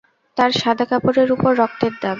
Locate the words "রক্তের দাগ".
1.61-2.09